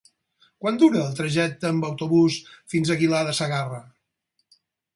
[0.63, 2.39] Quant dura el trajecte en autobús
[2.75, 3.81] fins a Aguilar de Segarra?